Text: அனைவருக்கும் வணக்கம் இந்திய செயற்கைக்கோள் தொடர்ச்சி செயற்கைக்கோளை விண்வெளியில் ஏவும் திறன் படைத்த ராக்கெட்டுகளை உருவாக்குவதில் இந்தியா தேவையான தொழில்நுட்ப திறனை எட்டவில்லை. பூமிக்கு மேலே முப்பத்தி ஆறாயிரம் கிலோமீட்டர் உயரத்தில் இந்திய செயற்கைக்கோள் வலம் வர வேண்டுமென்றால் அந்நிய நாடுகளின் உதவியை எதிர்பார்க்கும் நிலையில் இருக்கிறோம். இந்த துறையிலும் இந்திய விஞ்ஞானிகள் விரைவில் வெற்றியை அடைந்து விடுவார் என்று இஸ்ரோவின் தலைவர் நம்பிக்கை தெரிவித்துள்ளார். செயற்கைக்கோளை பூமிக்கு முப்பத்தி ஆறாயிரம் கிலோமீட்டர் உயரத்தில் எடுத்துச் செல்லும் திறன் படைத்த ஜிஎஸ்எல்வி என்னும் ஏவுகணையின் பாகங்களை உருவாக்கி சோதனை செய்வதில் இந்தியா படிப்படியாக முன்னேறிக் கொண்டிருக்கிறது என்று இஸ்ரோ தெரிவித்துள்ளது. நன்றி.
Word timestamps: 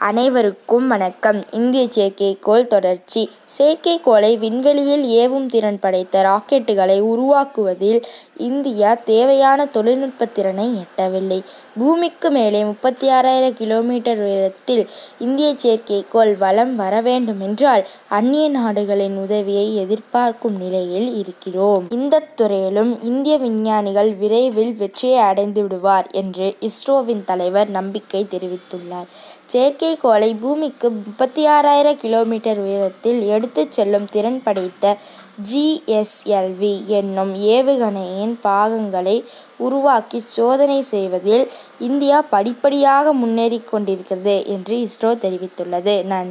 அனைவருக்கும் 0.00 0.86
வணக்கம் 0.86 1.38
இந்திய 1.50 1.82
செயற்கைக்கோள் 1.86 2.66
தொடர்ச்சி 2.66 3.22
செயற்கைக்கோளை 3.58 4.38
விண்வெளியில் 4.38 5.02
ஏவும் 5.20 5.46
திறன் 5.46 5.78
படைத்த 5.78 6.22
ராக்கெட்டுகளை 6.22 6.96
உருவாக்குவதில் 7.02 8.00
இந்தியா 8.36 8.94
தேவையான 9.04 9.66
தொழில்நுட்ப 9.66 10.24
திறனை 10.26 10.66
எட்டவில்லை. 10.76 11.40
பூமிக்கு 11.78 12.30
மேலே 12.30 12.64
முப்பத்தி 12.64 13.08
ஆறாயிரம் 13.08 13.56
கிலோமீட்டர் 13.56 14.18
உயரத்தில் 14.18 14.88
இந்திய 15.18 15.54
செயற்கைக்கோள் 15.62 16.38
வலம் 16.38 16.76
வர 16.76 17.00
வேண்டுமென்றால் 17.00 17.86
அந்நிய 18.08 18.48
நாடுகளின் 18.48 19.16
உதவியை 19.16 19.76
எதிர்பார்க்கும் 19.76 20.56
நிலையில் 20.56 21.18
இருக்கிறோம். 21.18 21.86
இந்த 21.90 22.22
துறையிலும் 22.34 23.02
இந்திய 23.02 23.38
விஞ்ஞானிகள் 23.38 24.14
விரைவில் 24.14 24.74
வெற்றியை 24.74 25.18
அடைந்து 25.18 25.62
விடுவார் 25.62 26.06
என்று 26.10 26.56
இஸ்ரோவின் 26.60 27.24
தலைவர் 27.24 27.70
நம்பிக்கை 27.70 28.26
தெரிவித்துள்ளார். 28.30 29.08
செயற்கைக்கோளை 29.52 30.36
பூமிக்கு 30.40 30.90
முப்பத்தி 30.90 31.46
ஆறாயிரம் 31.46 31.98
கிலோமீட்டர் 31.98 32.58
உயரத்தில் 32.58 33.26
எடுத்துச் 33.26 33.72
செல்லும் 33.72 34.08
திறன் 34.10 34.40
படைத்த 34.44 34.96
ஜிஎஸ்எல்வி 35.42 36.84
என்னும் 36.86 37.36
ஏவுகணையின் 37.36 38.34
பாகங்களை 38.42 39.24
உருவாக்கி 39.56 40.22
சோதனை 40.26 40.82
செய்வதில் 40.82 41.48
இந்தியா 41.78 42.22
படிப்படியாக 42.22 43.12
முன்னேறிக் 43.12 43.70
கொண்டிருக்கிறது 43.70 44.46
என்று 44.46 44.76
இஸ்ரோ 44.76 45.10
தெரிவித்துள்ளது. 45.24 46.04
நன்றி. 46.04 46.28